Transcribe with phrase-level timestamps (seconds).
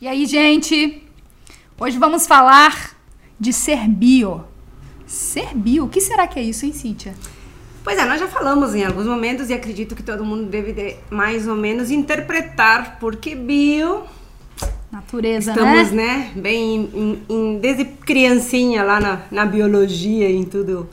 [0.00, 1.02] E aí, gente?
[1.76, 2.96] Hoje vamos falar
[3.38, 4.44] de ser bio.
[5.04, 7.16] Ser bio, o que será que é isso, hein, Cíntia?
[7.82, 10.94] Pois é, nós já falamos em alguns momentos e acredito que todo mundo deve de,
[11.10, 14.04] mais ou menos interpretar porque bio
[14.92, 16.30] Natureza, estamos, né?
[16.32, 20.88] né, bem em, em, desde criancinha lá na, na biologia, em tudo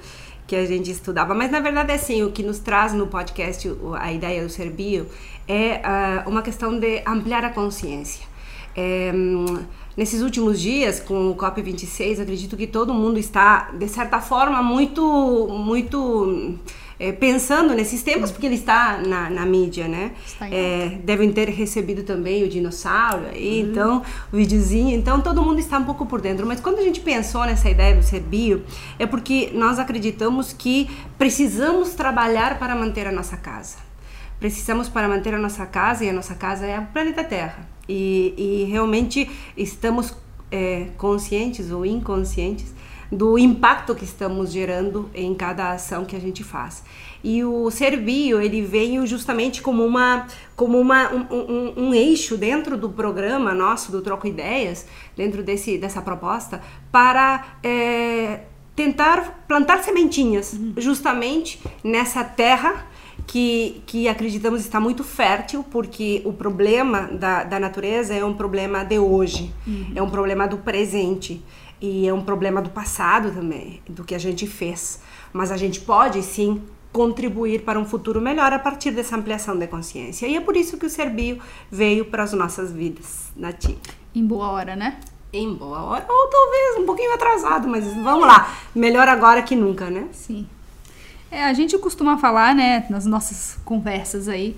[0.47, 1.35] que a gente estudava.
[1.35, 5.05] Mas na verdade, assim, o que nos traz no podcast a ideia do ser bio
[5.47, 5.79] é
[6.25, 8.33] uh, uma questão de ampliar a consciência.
[8.75, 9.11] É,
[9.95, 15.47] nesses últimos dias, com o COP26, acredito que todo mundo está, de certa forma, muito,
[15.49, 16.57] muito
[16.99, 20.11] é, pensando nesses temas, porque ele está na, na mídia, né?
[20.41, 23.69] É, devem ter recebido também o dinossauro aí, uhum.
[23.69, 24.95] então, o videozinho.
[24.95, 26.45] Então, todo mundo está um pouco por dentro.
[26.45, 28.63] Mas quando a gente pensou nessa ideia do ser bio,
[28.99, 33.77] é porque nós acreditamos que precisamos trabalhar para manter a nossa casa.
[34.39, 38.33] Precisamos para manter a nossa casa, e a nossa casa é o planeta Terra e,
[38.37, 40.13] e realmente estamos
[40.51, 42.73] é, conscientes ou inconscientes
[43.11, 46.83] do impacto que estamos gerando em cada ação que a gente faz.
[47.23, 52.75] E o Servio, ele veio justamente como, uma, como uma, um, um, um, eixo dentro
[52.75, 58.41] do programa nosso, do Troco Ideias, dentro desse, dessa proposta, para é,
[58.75, 60.73] tentar plantar sementinhas uhum.
[60.77, 62.85] justamente nessa terra
[63.27, 68.83] que, que acreditamos está muito fértil, porque o problema da, da natureza é um problema
[68.83, 69.91] de hoje, uhum.
[69.95, 71.43] é um problema do presente
[71.81, 75.01] e é um problema do passado também, do que a gente fez.
[75.33, 79.67] Mas a gente pode sim contribuir para um futuro melhor a partir dessa ampliação de
[79.67, 80.27] consciência.
[80.27, 83.77] E é por isso que o Serbio veio para as nossas vidas, Nati.
[84.13, 84.99] Em boa hora, né?
[85.33, 88.55] Em boa hora, ou talvez um pouquinho atrasado, mas vamos lá.
[88.73, 90.07] Melhor agora que nunca, né?
[90.13, 90.47] Sim.
[91.31, 94.55] É, a gente costuma falar, né, nas nossas conversas aí,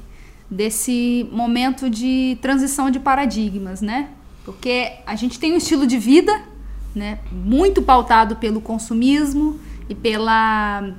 [0.50, 4.10] desse momento de transição de paradigmas, né?
[4.46, 6.42] Porque a gente tem um estilo de vida,
[6.95, 10.94] né, muito pautado pelo consumismo e pela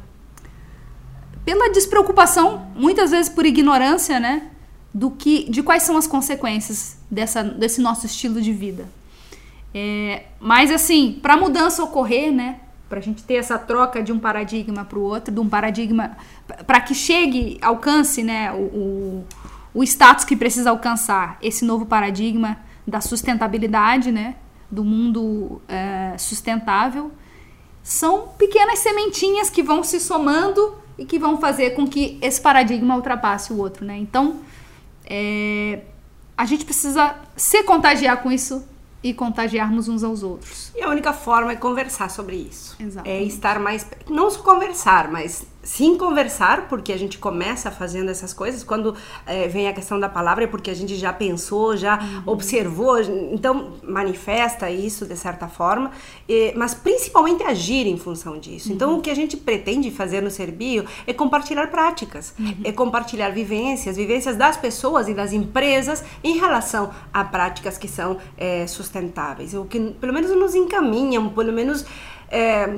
[1.45, 4.51] pela despreocupação, muitas vezes por ignorância, né,
[4.93, 8.87] do que de quais são as consequências dessa, desse nosso estilo de vida.
[9.73, 14.19] É, mas assim, para mudança ocorrer, né, para a gente ter essa troca de um
[14.19, 16.17] paradigma para o outro, de um paradigma
[16.67, 19.27] para que chegue, alcance né, o, o,
[19.75, 22.57] o, status que precisa alcançar, esse novo paradigma
[22.87, 24.37] da sustentabilidade, né,
[24.71, 27.13] do mundo é, sustentável,
[27.83, 32.97] são pequenas sementinhas que vão se somando e que vão fazer com que esse paradigma
[32.97, 33.85] ultrapasse o outro.
[33.85, 33.99] Né?
[33.99, 34.41] Então,
[35.05, 35.81] é,
[36.37, 38.67] a gente precisa se contagiar com isso
[39.03, 40.73] e contagiarmos uns aos outros.
[40.75, 42.77] E a única forma é conversar sobre isso.
[42.81, 43.09] Exato.
[43.09, 43.87] É estar mais.
[44.09, 48.65] Não só conversar, mas sim conversar, porque a gente começa fazendo essas coisas.
[48.65, 48.95] Quando
[49.27, 52.23] é, vem a questão da palavra, é porque a gente já pensou, já uhum.
[52.27, 55.91] observou, então manifesta isso de certa forma,
[56.29, 58.73] e, mas principalmente agir em função disso.
[58.73, 58.89] Então, uhum.
[58.89, 62.57] Então, o que a gente pretende fazer no Serbio é compartilhar práticas, uhum.
[62.65, 68.17] é compartilhar vivências, vivências das pessoas e das empresas em relação a práticas que são
[68.39, 71.85] é, sustentáveis, o que pelo menos nos encaminham, pelo menos.
[72.31, 72.77] É,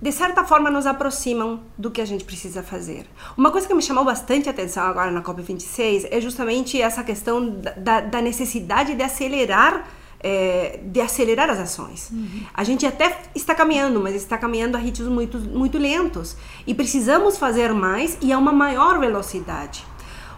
[0.00, 3.06] de certa forma nos aproximam do que a gente precisa fazer.
[3.36, 8.00] Uma coisa que me chamou bastante atenção agora na COP26 é justamente essa questão da,
[8.00, 9.86] da necessidade de acelerar
[10.18, 12.10] é, de acelerar as ações.
[12.10, 12.42] Uhum.
[12.52, 16.36] A gente até está caminhando, mas está caminhando a ritmos muito, muito lentos.
[16.66, 19.84] E precisamos fazer mais e a uma maior velocidade.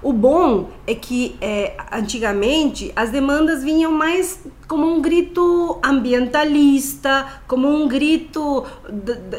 [0.03, 7.67] O bom é que é, antigamente as demandas vinham mais como um grito ambientalista, como
[7.67, 8.67] um grito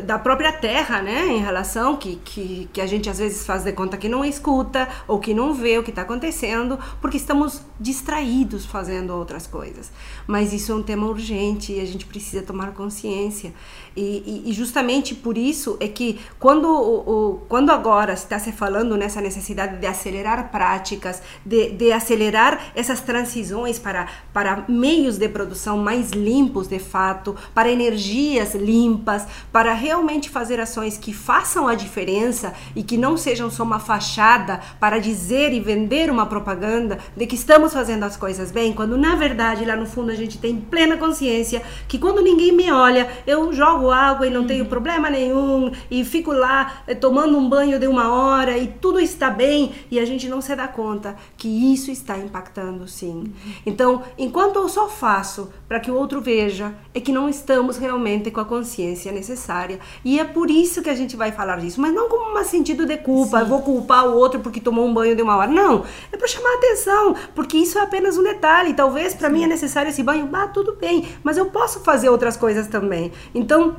[0.04, 3.72] da própria terra, né, em relação que, que, que a gente às vezes faz de
[3.72, 8.66] conta que não escuta ou que não vê o que está acontecendo, porque estamos distraídos
[8.66, 9.92] fazendo outras coisas.
[10.26, 13.54] Mas isso é um tema urgente e a gente precisa tomar consciência.
[13.96, 18.52] E, e, e justamente por isso é que quando, o, o quando agora está se
[18.52, 25.30] falando nessa necessidade de acelerar práticas, de, de acelerar essas transições para, para meios de
[25.30, 31.76] produção mais limpos de fato, para energias limpas, para realmente fazer ações que façam a
[31.76, 37.28] diferença e que não sejam só uma fachada para dizer e vender uma propaganda de
[37.28, 40.56] que estamos fazendo as coisas bem, quando na verdade lá no fundo a gente tem
[40.56, 44.48] plena consciência que quando ninguém me olha, eu jogo água e não uhum.
[44.48, 49.00] tenho problema nenhum e fico lá eh, tomando um banho de uma hora e tudo
[49.00, 53.10] está bem e a gente não se dá conta que isso está impactando sim.
[53.10, 53.34] Uhum.
[53.66, 57.78] Então, enquanto eu só falo faço para que o outro veja é que não estamos
[57.78, 59.80] realmente com a consciência necessária.
[60.06, 62.86] E é por isso que a gente vai falar disso, mas não como um sentido
[62.86, 63.44] de culpa, Sim.
[63.44, 65.50] eu vou culpar o outro porque tomou um banho de uma hora.
[65.50, 68.76] Não, é para chamar atenção, porque isso é apenas um detalhe.
[68.76, 72.38] Talvez para mim é necessário esse banho, ah, tudo bem, mas eu posso fazer outras
[72.38, 73.12] coisas também.
[73.34, 73.78] Então,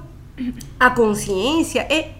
[0.80, 2.14] a consciência é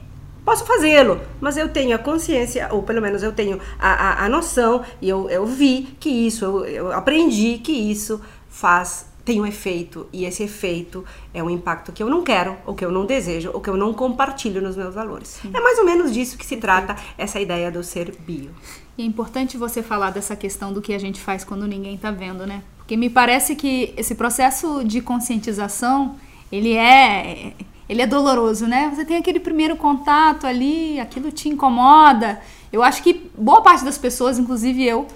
[0.45, 4.29] Posso fazê-lo, mas eu tenho a consciência, ou pelo menos eu tenho a, a, a
[4.29, 9.47] noção, e eu, eu vi que isso, eu, eu aprendi que isso faz tem um
[9.47, 13.07] efeito e esse efeito é um impacto que eu não quero, ou que eu não
[13.07, 15.39] desejo, ou que eu não compartilho nos meus valores.
[15.41, 15.51] Sim.
[15.55, 18.51] É mais ou menos disso que se trata essa ideia do ser bio.
[18.99, 22.11] E é importante você falar dessa questão do que a gente faz quando ninguém está
[22.11, 22.63] vendo, né?
[22.77, 26.17] Porque me parece que esse processo de conscientização,
[26.51, 27.53] ele é
[27.89, 28.93] ele é doloroso, né?
[28.95, 32.41] Você tem aquele primeiro contato ali, aquilo te incomoda.
[32.73, 35.09] Eu acho que boa parte das pessoas, inclusive eu,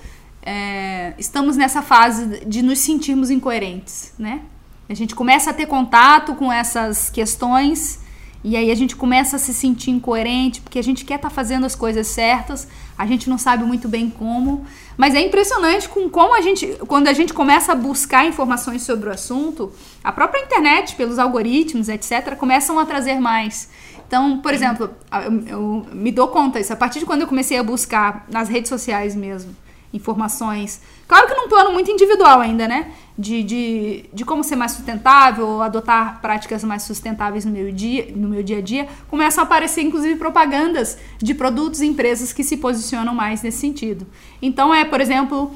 [0.44, 4.42] é, estamos nessa fase de nos sentirmos incoerentes, né?
[4.86, 7.98] A gente começa a ter contato com essas questões
[8.44, 11.34] e aí a gente começa a se sentir incoerente porque a gente quer estar tá
[11.34, 12.68] fazendo as coisas certas,
[12.98, 14.66] a gente não sabe muito bem como,
[14.98, 19.08] mas é impressionante com como a gente, quando a gente começa a buscar informações sobre
[19.08, 23.70] o assunto, a própria internet, pelos algoritmos, etc, começam a trazer mais.
[24.06, 27.56] Então, por exemplo, eu, eu me dou conta isso a partir de quando eu comecei
[27.56, 29.63] a buscar nas redes sociais mesmo
[29.94, 30.82] informações.
[31.06, 32.92] Claro que num plano muito individual ainda, né?
[33.16, 38.28] De, de, de como ser mais sustentável, adotar práticas mais sustentáveis no meu, dia, no
[38.28, 42.56] meu dia a dia, começam a aparecer, inclusive, propagandas de produtos e empresas que se
[42.56, 44.04] posicionam mais nesse sentido.
[44.42, 45.54] Então, é, por exemplo,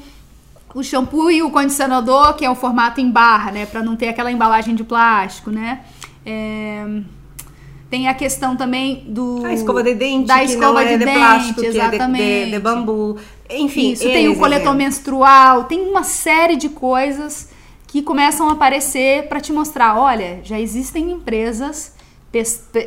[0.73, 3.65] o shampoo e o condicionador, que é o formato em barra, né?
[3.65, 5.81] Para não ter aquela embalagem de plástico, né?
[6.25, 6.85] É...
[7.89, 9.43] Tem a questão também do.
[9.45, 12.23] A escova de dente, da escova é de, de dente, plástico, exatamente.
[12.23, 13.17] é de, de, de bambu.
[13.49, 17.49] Enfim, Isso, tem o coletor menstrual, tem uma série de coisas
[17.87, 21.95] que começam a aparecer para te mostrar: olha, já existem empresas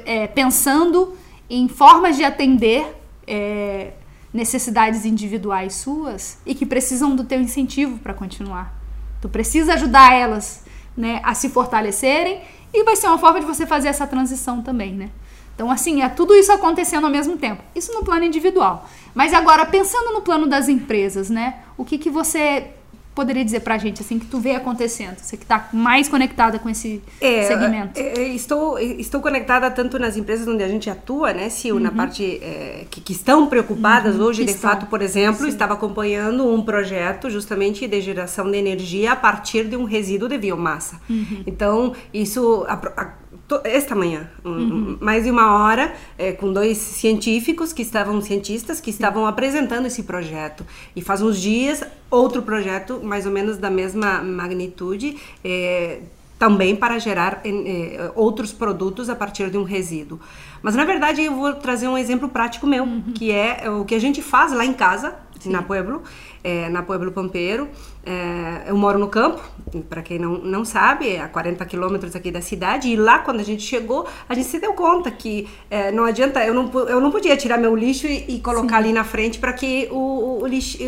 [0.07, 1.15] é, pensando
[1.51, 2.87] em formas de atender
[3.27, 3.91] é,
[4.33, 8.81] necessidades individuais suas e que precisam do teu incentivo para continuar.
[9.21, 10.65] Tu precisa ajudar elas
[10.97, 12.41] né, a se fortalecerem
[12.73, 15.11] e vai ser uma forma de você fazer essa transição também, né?
[15.55, 17.63] Então, assim, é tudo isso acontecendo ao mesmo tempo.
[17.75, 18.89] Isso no plano individual.
[19.15, 21.61] Mas agora, pensando no plano das empresas, né?
[21.77, 22.71] O que, que você
[23.14, 25.19] poderia dizer pra gente, assim, que tu vê acontecendo?
[25.19, 28.00] Você que está mais conectada com esse é, segmento.
[28.00, 31.82] É, é, estou, estou conectada tanto nas empresas onde a gente atua, né, Sil, uhum.
[31.82, 34.70] na parte é, que, que, estão preocupadas uhum, hoje, de estão.
[34.70, 35.49] fato, por exemplo, Sim.
[35.49, 40.38] estava acompanhando um projeto justamente de geração de energia a partir de um resíduo de
[40.38, 41.00] biomassa.
[41.08, 41.43] Uhum.
[41.47, 42.65] Então, isso...
[42.69, 43.22] A, a,
[43.65, 44.97] esta manhã, uhum.
[45.00, 50.05] mais de uma hora, é, com dois científicos que estavam, cientistas, que estavam apresentando esse
[50.05, 50.65] projeto.
[50.97, 56.00] E faz uns dias, outro projeto, mais ou menos da mesma magnitude, é,
[56.39, 60.19] também para gerar é, outros produtos a partir de um resíduo.
[60.61, 63.12] Mas na verdade eu vou trazer um exemplo prático meu, uhum.
[63.15, 65.50] que é o que a gente faz lá em casa, Sim.
[65.50, 66.03] na Pueblo,
[66.43, 67.69] é, na Pueblo Pampeiro.
[68.05, 69.41] É, eu moro no campo,
[69.89, 72.89] para quem não, não sabe, é a 40 quilômetros aqui da cidade.
[72.89, 76.45] E lá, quando a gente chegou, a gente se deu conta que é, não adianta,
[76.45, 78.85] eu não, eu não podia tirar meu lixo e, e colocar Sim.
[78.85, 80.79] ali na frente para que o, o lixo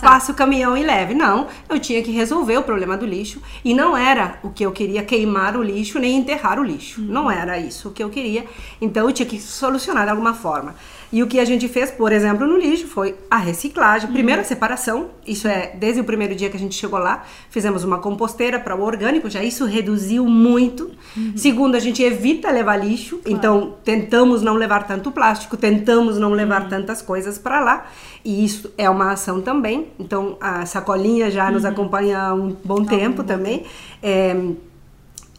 [0.00, 1.14] passe o caminhão e leve.
[1.14, 3.40] Não, eu tinha que resolver o problema do lixo.
[3.64, 7.00] E não era o que eu queria queimar o lixo nem enterrar o lixo.
[7.00, 7.06] Hum.
[7.08, 8.44] Não era isso o que eu queria.
[8.80, 10.74] Então eu tinha que solucionar de alguma forma.
[11.12, 14.08] E o que a gente fez, por exemplo, no lixo foi a reciclagem.
[14.08, 14.14] Uhum.
[14.14, 17.84] Primeiro a separação, isso é desde o primeiro dia que a gente chegou lá, fizemos
[17.84, 20.90] uma composteira para o orgânico, já isso reduziu muito.
[21.16, 21.32] Uhum.
[21.36, 23.36] Segundo, a gente evita levar lixo, claro.
[23.36, 26.68] então tentamos não levar tanto plástico, tentamos não levar uhum.
[26.68, 27.86] tantas coisas para lá.
[28.24, 29.88] E isso é uma ação também.
[29.98, 31.70] Então a sacolinha já nos uhum.
[31.70, 33.64] acompanha há um bom tempo também.
[34.02, 34.36] É,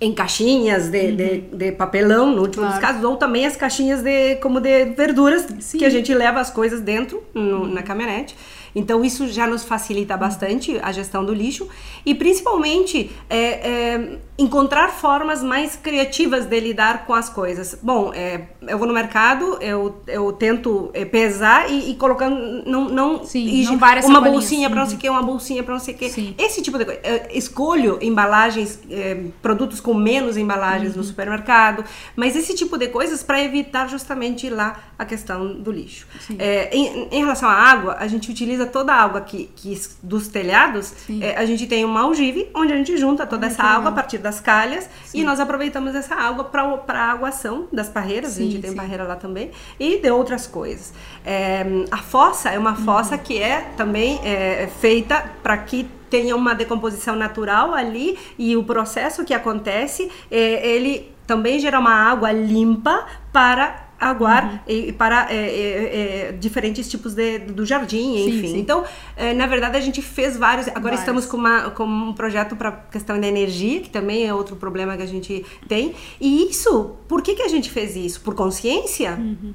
[0.03, 1.15] em caixinhas de, uhum.
[1.15, 2.73] de, de, papelão, no último claro.
[2.73, 5.77] dos casos, ou também as caixinhas de como de verduras, Sim.
[5.77, 8.35] que a gente leva as coisas dentro no, na caminhonete.
[8.75, 11.67] Então isso já nos facilita bastante a gestão do lixo
[12.05, 17.77] e principalmente é, é, encontrar formas mais criativas de lidar com as coisas.
[17.81, 22.89] Bom, é, eu vou no mercado, eu, eu tento é, pesar e, e colocando não
[22.89, 25.79] não, Sim, e, não uma bolsinha para não sei o que, uma bolsinha para não
[25.79, 26.09] sei o que.
[26.09, 26.35] Sim.
[26.37, 26.99] Esse tipo de coisa.
[27.03, 30.97] Eu escolho embalagens, é, produtos com menos embalagens uhum.
[30.97, 31.83] no supermercado,
[32.15, 36.07] mas esse tipo de coisas para evitar justamente lá a questão do lixo.
[36.37, 39.79] É, em, em relação à água, a gente utiliza utiliza toda a água que, que
[40.01, 43.89] dos telhados, é, a gente tem uma aljibe onde a gente junta toda essa água
[43.89, 45.19] a partir das calhas sim.
[45.19, 48.75] e nós aproveitamos essa água para a aguação das parreiras, sim, a gente tem sim.
[48.75, 50.93] parreira lá também, e de outras coisas.
[51.25, 53.21] É, a fossa é uma fossa uhum.
[53.21, 59.25] que é também é, feita para que tenha uma decomposição natural ali e o processo
[59.25, 64.59] que acontece, é, ele também gera uma água limpa para aguar uhum.
[64.67, 68.41] e, para é, é, é, diferentes tipos de, do jardim, enfim.
[68.41, 68.59] Sim, sim.
[68.59, 68.83] Então,
[69.15, 70.67] é, na verdade, a gente fez vários.
[70.67, 70.99] Agora vários.
[70.99, 74.95] estamos com, uma, com um projeto para questão da energia, que também é outro problema
[74.97, 75.95] que a gente tem.
[76.19, 78.21] E isso, por que, que a gente fez isso?
[78.21, 79.11] Por consciência?
[79.11, 79.53] Uhum.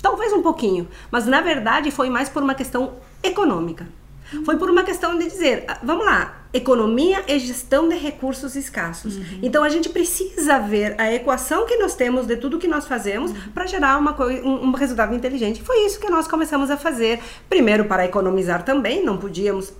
[0.00, 3.86] Talvez um pouquinho, mas na verdade foi mais por uma questão econômica.
[4.44, 9.16] Foi por uma questão de dizer, ah, vamos lá, economia e gestão de recursos escassos.
[9.16, 9.38] Uhum.
[9.42, 13.30] Então a gente precisa ver a equação que nós temos de tudo que nós fazemos
[13.30, 13.52] uhum.
[13.54, 15.62] para gerar uma um, um resultado inteligente.
[15.62, 17.20] Foi isso que nós começamos a fazer.
[17.48, 19.72] Primeiro para economizar também, não podíamos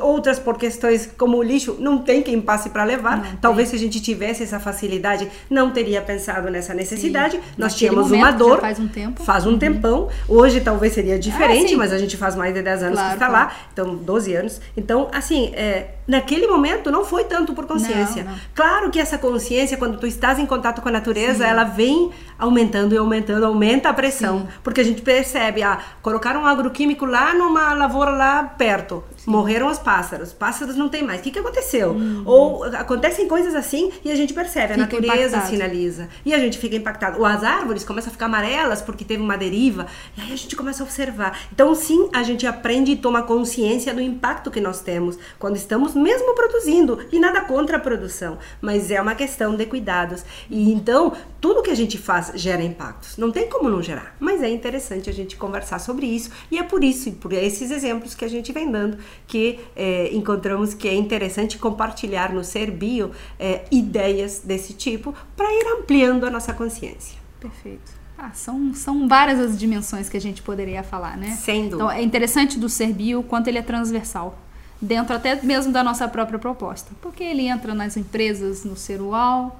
[0.00, 3.16] outras por questões como o lixo não tem quem passe para levar.
[3.18, 7.36] Não Talvez se a gente tivesse essa facilidade, não teria pensado nessa necessidade.
[7.36, 7.42] Sim.
[7.56, 8.60] Nós Naquele tínhamos uma dor.
[8.60, 9.22] Faz um tempo.
[9.22, 9.58] Faz um uhum.
[9.58, 10.08] tempão.
[10.28, 13.14] Hoje talvez seria diferente, ah, mas a gente faz mais de 10 anos claro, que
[13.14, 13.46] está claro.
[13.48, 14.60] lá, então 12 anos.
[14.76, 18.24] Então, assim, é, naquele momento não foi tanto por consciência.
[18.24, 18.38] Não, não.
[18.54, 21.50] Claro que essa consciência, quando tu estás em contato com a natureza, Sim.
[21.50, 24.40] ela vem aumentando e aumentando, aumenta a pressão.
[24.40, 24.48] Sim.
[24.62, 29.04] Porque a gente percebe, ah, colocaram um agroquímico lá numa lavoura lá perto.
[29.24, 29.30] Sim.
[29.30, 30.32] Morreram os pássaros.
[30.32, 31.20] Pássaros não tem mais.
[31.20, 31.90] O que, que aconteceu?
[31.90, 32.22] Uhum.
[32.24, 35.50] Ou acontecem coisas assim e a gente percebe, fica a natureza impactado.
[35.50, 36.08] sinaliza.
[36.24, 37.18] E a gente fica impactado.
[37.18, 39.86] Ou as árvores começam a ficar amarelas porque teve uma deriva.
[40.16, 41.38] E aí a gente começa a observar.
[41.52, 45.94] Então, sim, a gente aprende e toma consciência do impacto que nós temos quando estamos
[45.94, 47.00] mesmo produzindo.
[47.12, 48.38] E nada contra a produção.
[48.58, 50.24] Mas é uma questão de cuidados.
[50.48, 51.12] E então,
[51.42, 53.18] tudo que a gente faz gera impactos.
[53.18, 54.16] Não tem como não gerar.
[54.18, 56.30] Mas é interessante a gente conversar sobre isso.
[56.50, 58.96] E é por isso e por esses exemplos que a gente vem dando
[59.26, 65.46] que é, encontramos que é interessante compartilhar no Ser Bio é, ideias desse tipo para
[65.52, 67.18] ir ampliando a nossa consciência.
[67.38, 68.00] Perfeito.
[68.18, 71.30] Ah, são, são várias as dimensões que a gente poderia falar, né?
[71.30, 71.76] Sem dúvida.
[71.76, 74.38] Então, é interessante do Ser Bio quanto ele é transversal,
[74.80, 76.90] dentro até mesmo da nossa própria proposta.
[77.00, 79.58] Porque ele entra nas empresas, no Ser UAU,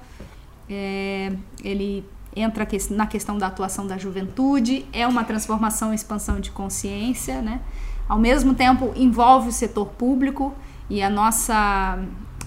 [0.69, 2.05] é, ele
[2.35, 7.61] entra na questão da atuação da juventude, é uma transformação e expansão de consciência, né?
[8.11, 10.53] Ao mesmo tempo, envolve o setor público
[10.89, 11.97] e a nossa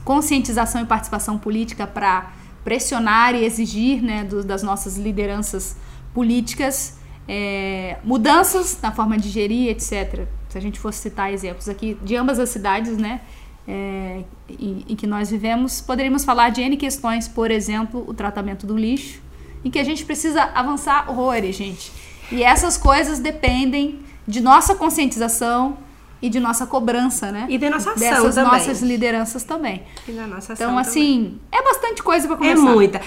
[0.04, 5.74] conscientização e participação política para pressionar e exigir né, do, das nossas lideranças
[6.12, 10.26] políticas é, mudanças na forma de gerir, etc.
[10.50, 13.22] Se a gente fosse citar exemplos aqui de ambas as cidades, né,
[13.66, 18.66] é, em, em, que nós vivemos, poderíamos falar de N questões, por exemplo, o tratamento
[18.66, 19.18] do lixo,
[19.64, 21.90] em que a gente precisa avançar horrores, gente.
[22.30, 25.76] E essas coisas dependem de nossa conscientização
[26.22, 27.46] e de nossa cobrança, né?
[27.50, 28.52] E de nossa ação Dessas também.
[28.52, 29.82] nossas lideranças também.
[30.08, 31.40] E da nossa ação Então, assim, também.
[31.52, 32.60] é bastante coisa para começar.
[32.60, 33.00] É muita.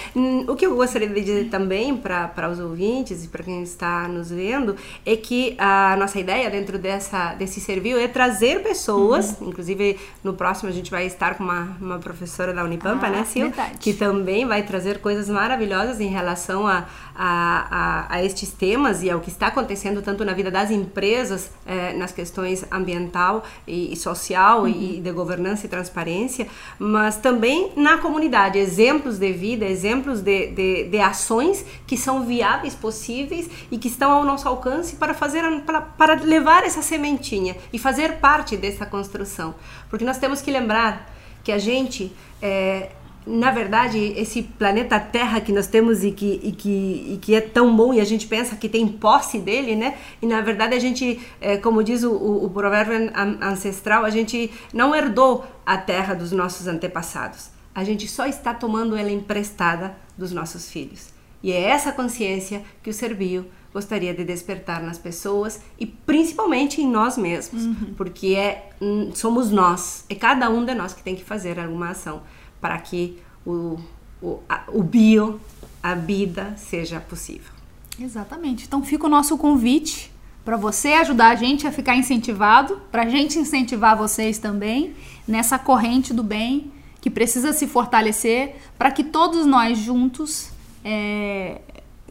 [0.48, 4.30] O que eu gostaria de dizer também para os ouvintes e para quem está nos
[4.30, 4.76] vendo
[5.06, 9.50] é que a nossa ideia dentro dessa, desse serviço é trazer pessoas, uhum.
[9.50, 13.26] inclusive no próximo a gente vai estar com uma, uma professora da Unipampa, ah, né,
[13.26, 13.48] Sil?
[13.50, 13.78] Verdade.
[13.80, 19.10] Que também vai trazer coisas maravilhosas em relação a, a, a, a estes temas e
[19.10, 23.96] ao que está acontecendo tanto na vida das empresas, eh, nas questões ambiental e, e
[23.96, 24.68] social uhum.
[24.68, 30.84] e de governança e transparência, mas também na comunidade, exemplos de vida, exemplos de, de,
[30.84, 35.82] de ações que são viáveis, possíveis e que estão ao nosso alcance para fazer para,
[35.82, 39.56] para levar essa sementinha e fazer parte dessa construção,
[39.90, 41.12] porque nós temos que lembrar
[41.44, 42.92] que a gente é,
[43.26, 47.42] na verdade, esse planeta Terra que nós temos e que, e que, e que é
[47.42, 49.96] tão bom e a gente pensa que tem posse dele, né?
[50.22, 54.52] E na verdade a gente, é, como diz o, o, o provérbio ancestral, a gente
[54.72, 57.57] não herdou a terra dos nossos antepassados.
[57.78, 61.10] A gente só está tomando ela emprestada dos nossos filhos.
[61.44, 66.90] E é essa consciência que o Servio gostaria de despertar nas pessoas e principalmente em
[66.90, 67.94] nós mesmos, uhum.
[67.96, 71.92] porque é hum, somos nós, é cada um de nós que tem que fazer alguma
[71.92, 72.24] ação
[72.60, 73.78] para que o,
[74.24, 75.40] o, a, o bio,
[75.84, 77.52] a vida, seja possível.
[78.00, 78.66] Exatamente.
[78.66, 80.12] Então fica o nosso convite
[80.44, 84.96] para você ajudar a gente a ficar incentivado, para a gente incentivar vocês também
[85.28, 86.72] nessa corrente do bem
[87.08, 90.50] que precisa se fortalecer para que todos nós juntos
[90.84, 91.62] é,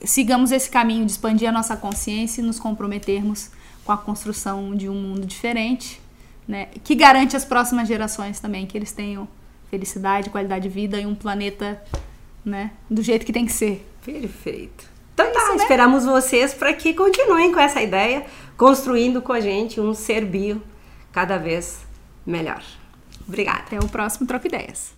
[0.02, 3.50] sigamos esse caminho de expandir a nossa consciência e nos comprometermos
[3.84, 6.00] com a construção de um mundo diferente,
[6.48, 9.28] né, que garante às próximas gerações também que eles tenham
[9.70, 11.82] felicidade, qualidade de vida e um planeta,
[12.42, 13.86] né, do jeito que tem que ser.
[14.02, 14.86] Perfeito.
[15.12, 15.56] Então tá, né?
[15.56, 18.24] esperamos vocês para que continuem com essa ideia,
[18.56, 20.62] construindo com a gente um ser bio
[21.12, 21.84] cada vez
[22.24, 22.62] melhor.
[23.26, 23.61] Obrigada.
[23.61, 24.95] Até o próximo Troca Ideias.